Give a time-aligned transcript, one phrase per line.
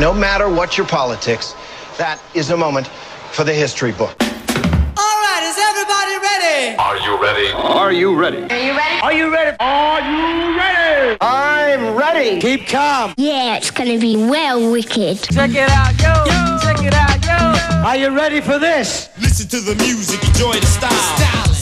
[0.00, 1.54] no matter what your politics,
[1.98, 2.86] that is a moment
[3.32, 4.16] for the history book.
[4.18, 6.74] All right, is everybody ready?
[6.78, 7.52] Are you ready?
[7.52, 8.42] Are you ready?
[8.48, 8.96] Are you ready?
[9.00, 9.56] Are you ready?
[9.60, 11.18] Are you ready?
[11.20, 12.40] I'm ready.
[12.40, 13.12] Keep calm.
[13.18, 15.20] Yeah, it's gonna be well wicked.
[15.20, 16.24] Check it out, yo.
[16.64, 17.86] Check it out, yo.
[17.86, 19.10] Are you ready for this?
[19.20, 20.90] Listen to the music, enjoy the style.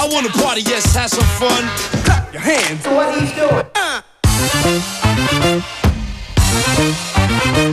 [0.01, 1.67] I wanna party, yes, have some fun.
[2.05, 2.85] Clap your hands.
[2.85, 3.67] So what he's doing.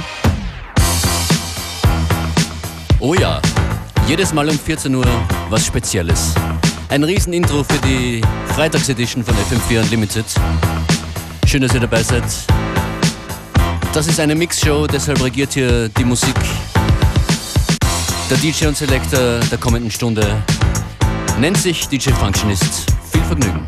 [0.02, 0.22] Uh.
[3.00, 3.42] Oh ja,
[4.08, 5.06] jedes Mal um 14 Uhr
[5.50, 6.34] was Spezielles.
[6.90, 10.26] Ein Riesenintro für die Freitagsedition von FM4 Unlimited.
[11.46, 12.24] Schön, dass ihr dabei seid.
[13.94, 16.36] Das ist eine Mixshow, deshalb regiert hier die Musik.
[18.30, 20.26] Der DJ und Selector der kommenden Stunde
[21.40, 22.86] nennt sich DJ Functionist.
[23.12, 23.66] Viel Vergnügen.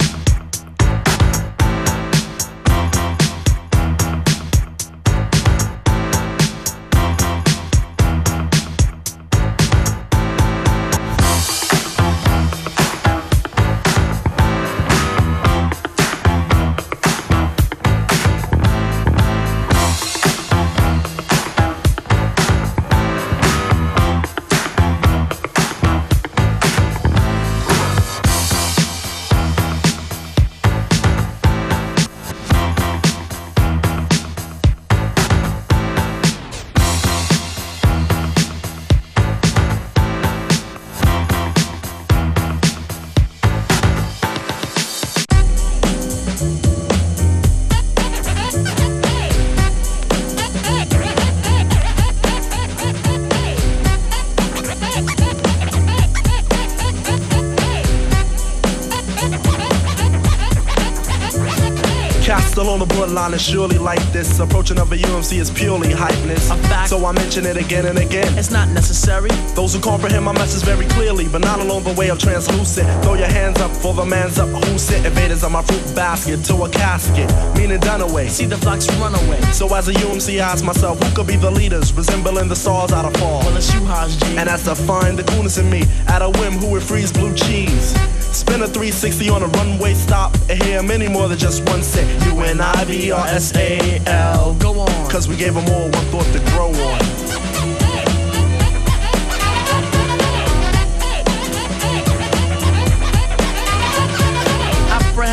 [63.27, 64.39] On is surely like this.
[64.39, 66.49] Approaching of a UMC is purely hypeness.
[66.49, 66.87] A fact.
[66.87, 68.37] So I mention it again and again.
[68.37, 69.29] It's not necessary.
[69.53, 72.87] Those who comprehend my message very clearly, but not along the way of translucent.
[73.03, 74.47] Throw your hands up for the man's up.
[74.47, 77.29] Who sent invaders on my fruit basket to a casket?
[77.57, 78.29] Meaning done away.
[78.29, 79.41] See the flocks run away.
[79.51, 82.93] So as a UMC, I ask myself, who could be the leaders, resembling the stars
[82.93, 83.41] out of fall?
[83.41, 84.37] Well, it's you, Haas G.
[84.37, 87.35] And as to find the coolness in me, at a whim, who would freeze blue
[87.35, 87.93] cheese?
[88.37, 92.05] Spin a 360 on a runway stop, and hear many more than just one set.
[92.27, 94.53] U N I B R S A L.
[94.59, 95.09] Go on.
[95.09, 97.17] Cause we gave them all one thought to grow on.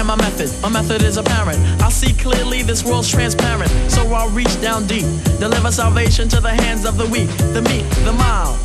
[0.05, 0.51] my method.
[0.61, 1.59] My method is apparent.
[1.83, 3.71] I see clearly this world's transparent.
[3.91, 5.07] So I'll reach down deep,
[5.39, 8.59] deliver salvation to the hands of the weak, the meek, the mild.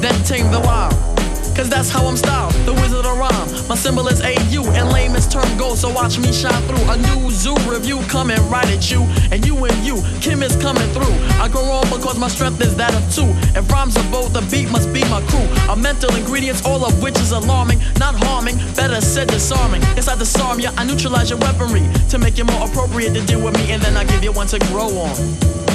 [0.00, 1.15] Then tame the wild.
[1.56, 3.48] Cause that's how I'm styled, the wizard of rhyme.
[3.66, 6.84] My symbol is AU, and layman's term goes, so watch me shine through.
[6.90, 9.00] A new zoo review coming right at you,
[9.32, 11.14] and you and you, Kim is coming through.
[11.40, 13.32] I grow on because my strength is that of two.
[13.56, 15.48] and rhymes are both, the beat must be my crew.
[15.72, 19.80] A mental ingredients, all of which is alarming, not harming, better said disarming.
[19.96, 23.42] Yes, I disarm you, I neutralize your weaponry to make it more appropriate to deal
[23.42, 25.65] with me, and then I give you one to grow on.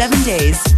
[0.00, 0.69] Seven days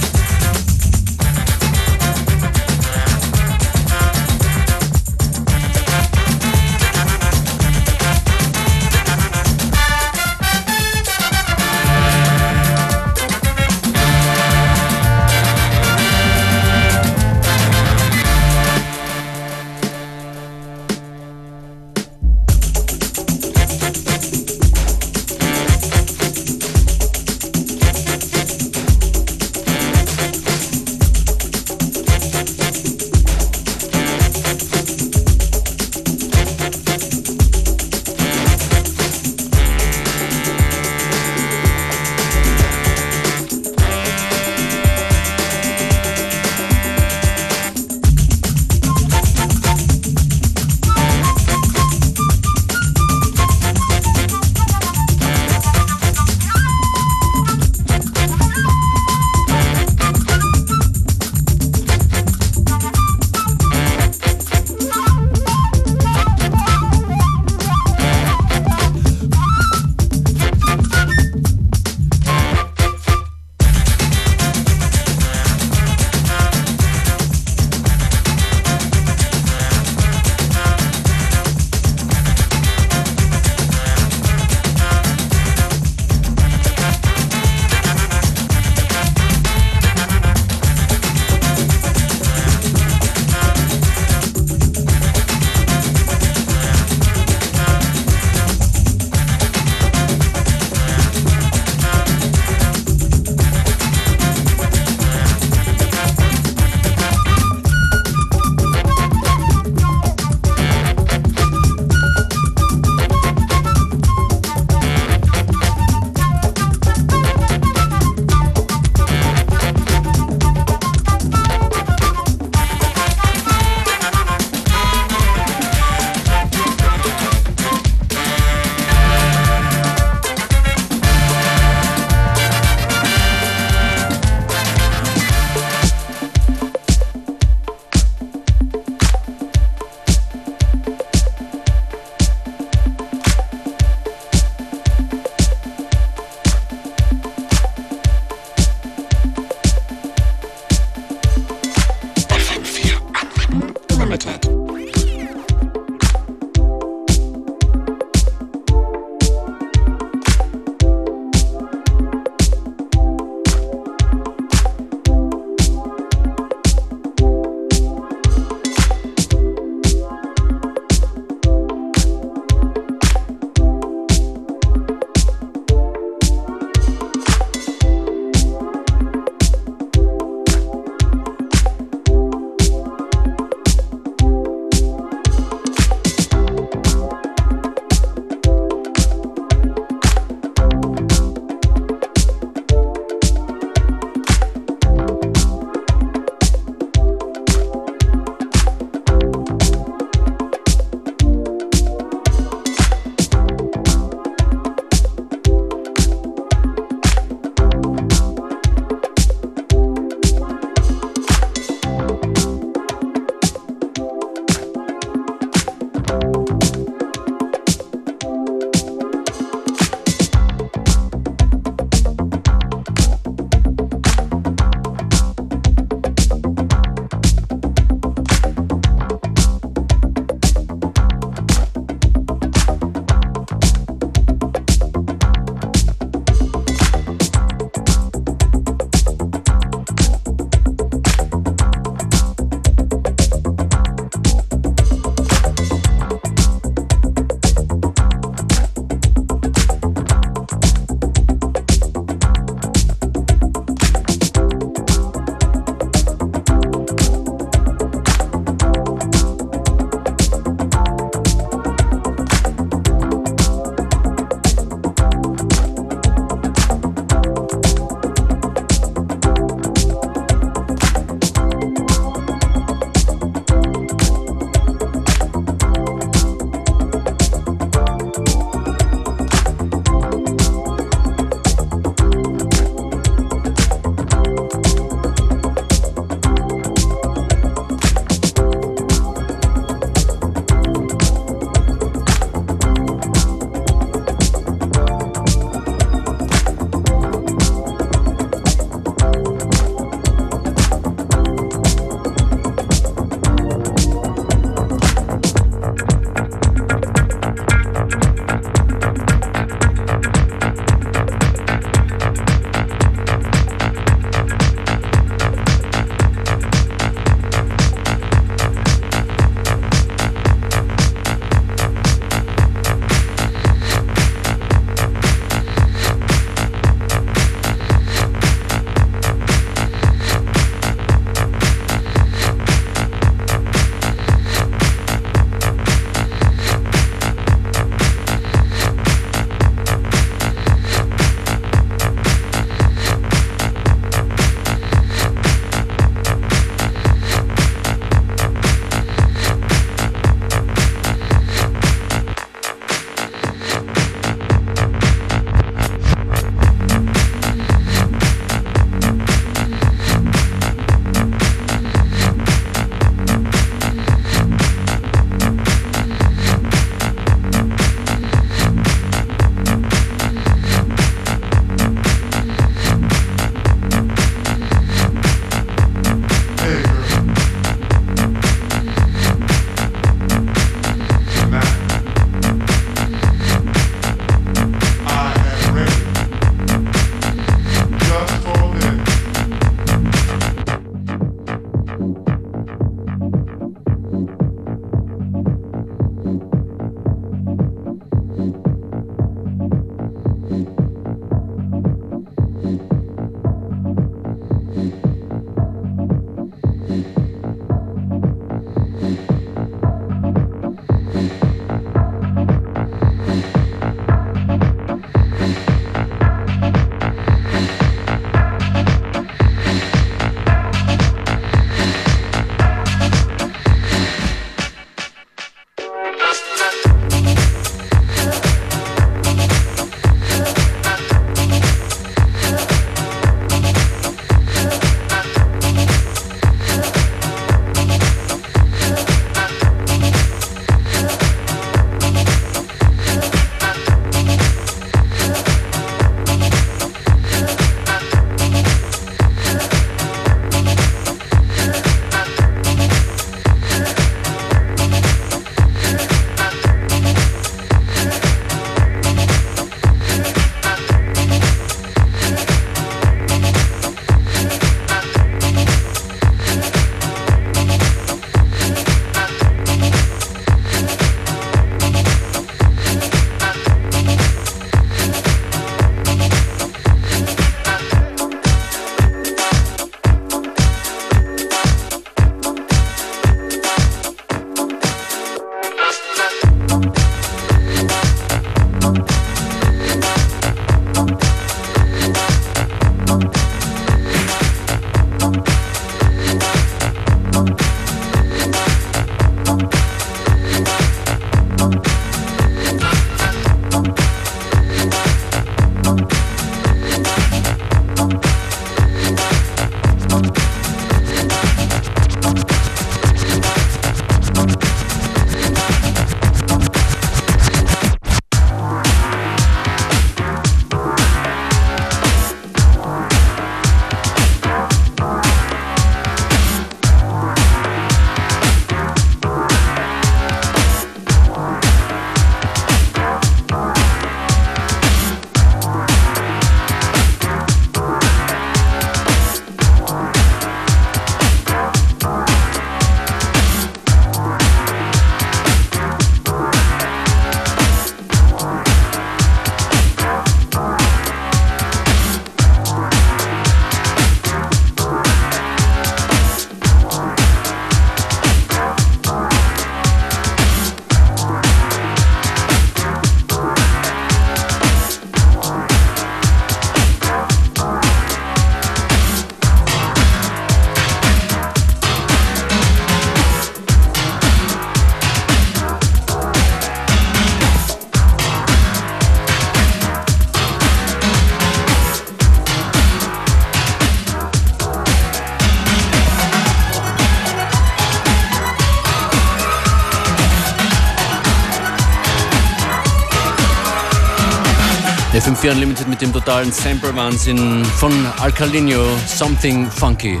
[595.14, 600.00] FM4 Unlimited mit dem totalen Sample-Wahnsinn von Alcalino, Something Funky.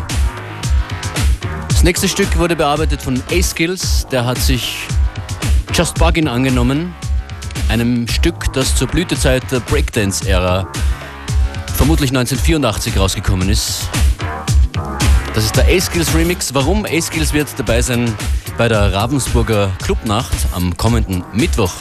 [1.68, 4.76] Das nächste Stück wurde bearbeitet von A-Skills, der hat sich
[5.72, 6.92] Just Buggin angenommen,
[7.68, 10.66] einem Stück, das zur Blütezeit der Breakdance-Ära
[11.76, 13.88] vermutlich 1984 rausgekommen ist.
[15.34, 16.54] Das ist der A-Skills Remix.
[16.54, 16.86] Warum?
[16.86, 18.12] A-Skills wird dabei sein
[18.58, 21.72] bei der Ravensburger Clubnacht am kommenden Mittwoch.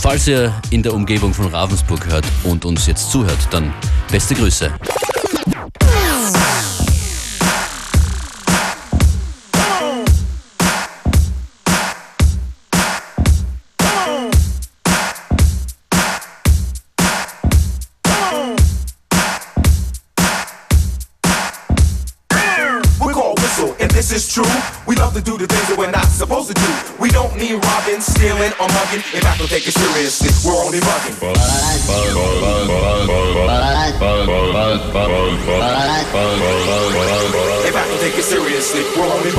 [0.00, 3.74] Falls ihr in der Umgebung von Ravensburg hört und uns jetzt zuhört, dann
[4.10, 4.72] beste Grüße.
[27.96, 29.00] Stealing or mugging.
[29.16, 31.16] If I don't take it seriously, we're only bugging.
[37.64, 39.30] If I don't take it seriously, we're only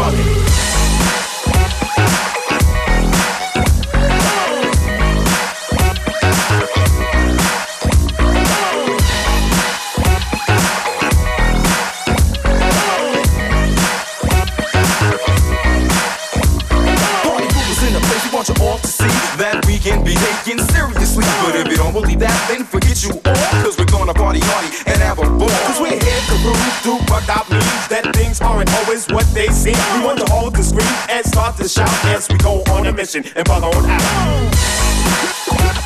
[23.21, 23.77] bugging.
[23.77, 27.23] we're gonna party hardy and have a foot Cause we here to prove to but
[27.29, 30.93] I believe that things aren't always what they seem We want to hold the screen
[31.09, 35.78] and start to shout as we go on a mission and follow on out.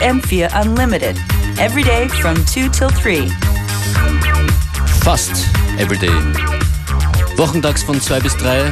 [0.00, 1.16] FM4 Unlimited
[1.58, 3.28] Every day from 2 till 3.
[5.02, 6.14] Fast everyday.
[7.36, 8.70] Wochentags von 2 bis 3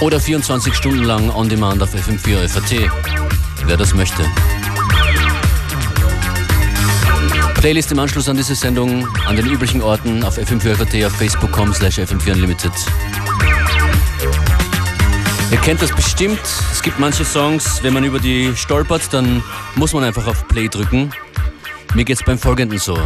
[0.00, 2.88] oder 24 Stunden lang on demand auf FM4 FAT,
[3.66, 4.22] wer das möchte.
[7.54, 11.74] Playlist im Anschluss an diese Sendung an den üblichen Orten auf FM4 FAT auf facebook.com
[11.74, 12.72] slash FM4 Unlimited.
[15.50, 16.40] Ihr kennt das bestimmt.
[16.70, 19.42] Es gibt manche Songs, wenn man über die stolpert, dann
[19.74, 21.10] muss man einfach auf Play drücken.
[21.94, 22.96] Mir geht's beim folgenden so.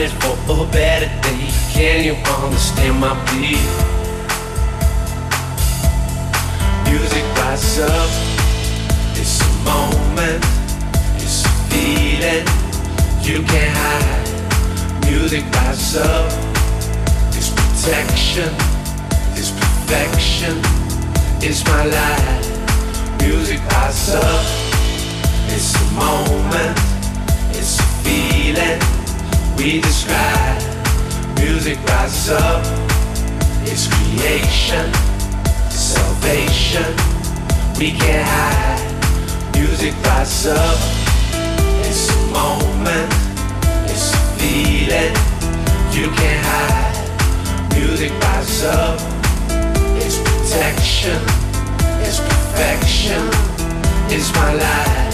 [0.00, 1.48] It for a better day.
[1.72, 3.58] Can you understand my plea?
[6.88, 8.10] Music rises up.
[9.18, 10.44] It's a moment.
[11.16, 12.44] It's a feeling
[13.22, 15.10] you can't hide.
[15.10, 16.30] Music rises up.
[17.34, 18.50] It's protection.
[19.34, 20.54] It's perfection.
[21.42, 23.22] It's my life.
[23.22, 24.46] Music rises up.
[25.48, 26.78] It's a moment.
[27.50, 28.97] It's a feeling
[29.58, 30.62] we describe.
[31.40, 32.62] Music rises up.
[33.66, 34.86] It's creation.
[35.68, 36.86] Salvation.
[37.76, 39.56] We can't hide.
[39.56, 40.78] Music rises up.
[41.88, 43.12] It's a moment.
[43.90, 45.12] It's a feeling
[45.90, 47.74] you can't hide.
[47.74, 49.00] Music rises up.
[49.98, 51.18] It's protection.
[52.06, 53.22] It's perfection.
[54.08, 55.07] It's my life.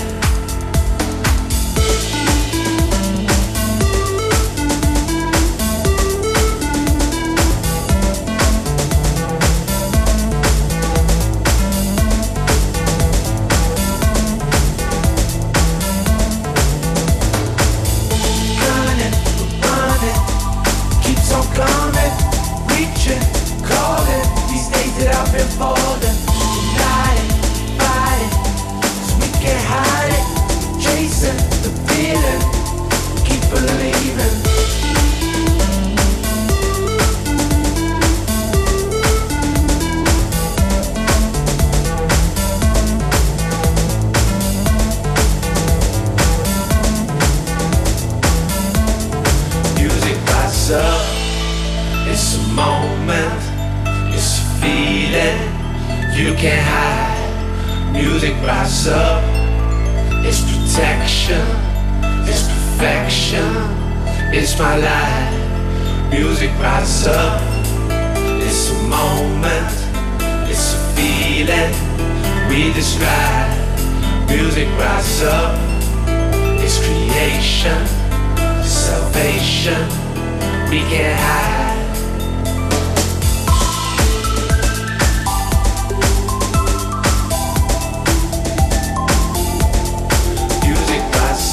[56.14, 57.92] You can't hide.
[57.92, 59.22] Music rises up.
[60.24, 61.44] It's protection.
[62.28, 63.48] It's perfection.
[64.32, 66.10] It's my life.
[66.10, 67.42] Music rises up.
[68.46, 69.72] It's a moment.
[70.48, 71.72] It's a feeling
[72.48, 73.50] we describe.
[74.28, 75.58] Music rises up.
[76.62, 78.04] It's creation
[78.64, 79.82] salvation
[80.70, 81.73] we can't hide.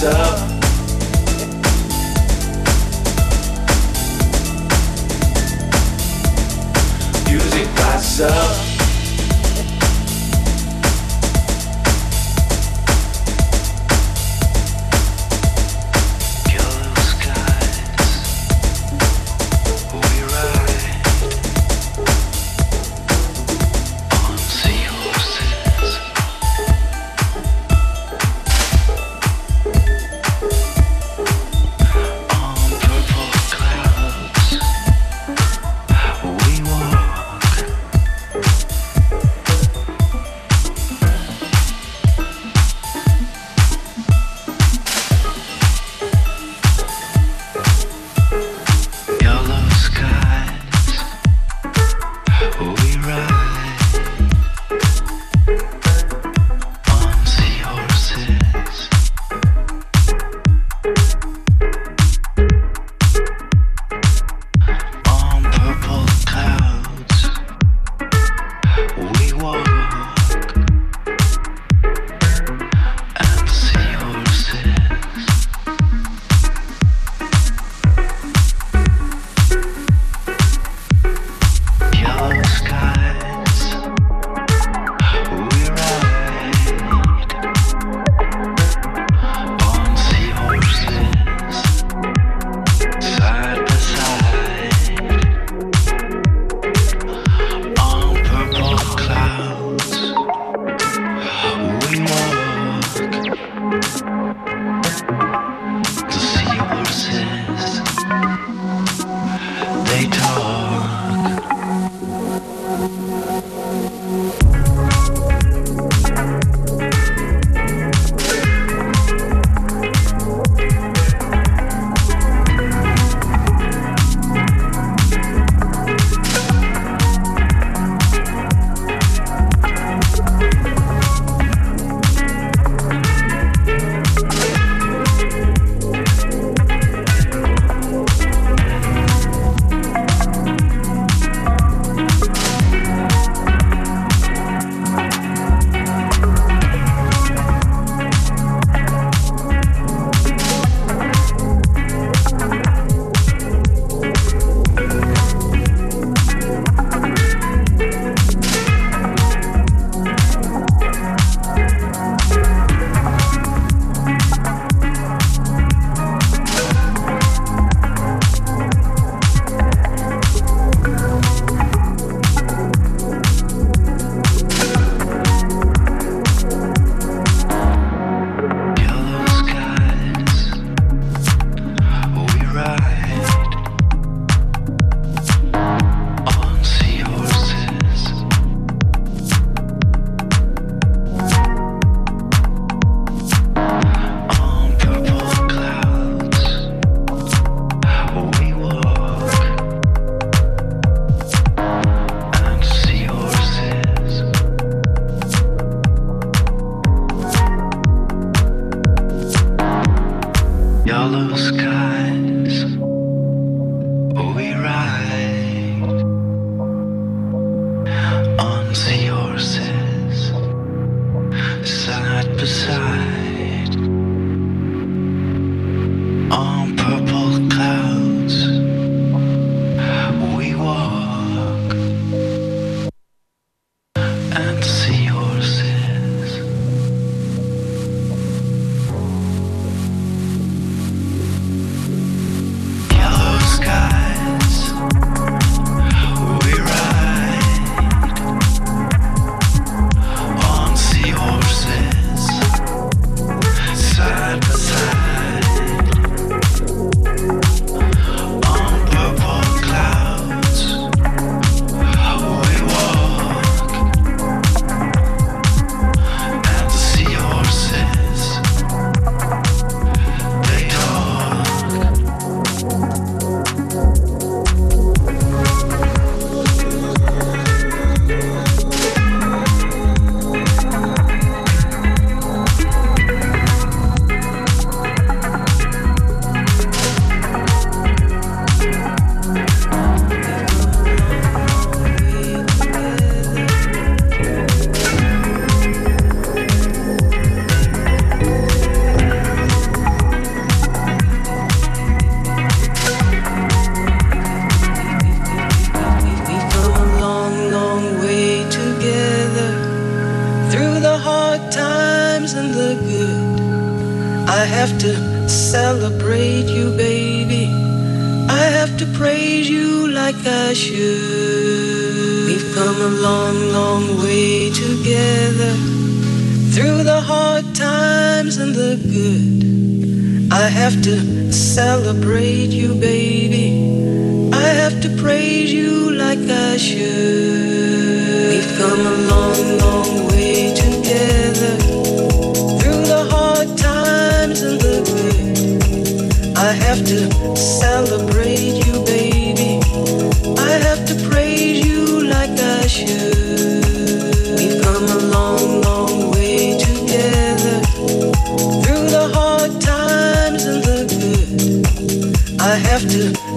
[0.04, 0.50] Up.
[7.28, 8.71] Music rises up.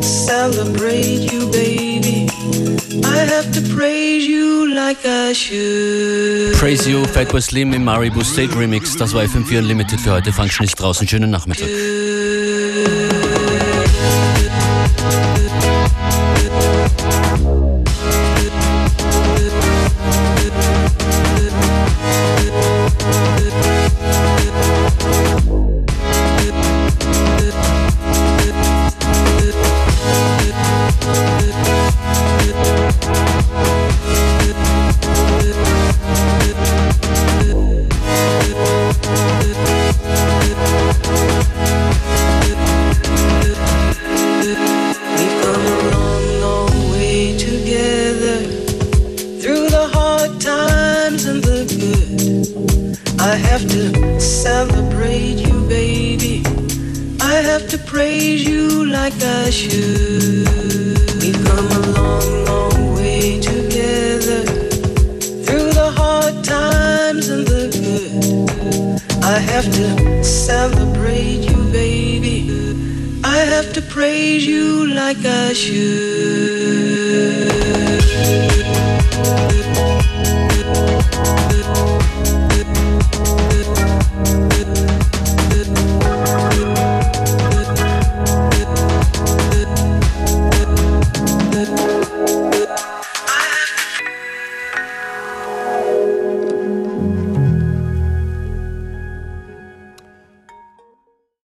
[0.03, 2.29] celebrate you, baby.
[3.05, 6.55] I have to praise you like I should.
[6.55, 8.97] Praise you, Fatboy Slim im Maribu State Remix.
[8.97, 10.33] Das war FM4 Unlimited für heute.
[10.33, 11.07] Function ist draußen.
[11.07, 11.69] Schönen Nachmittag.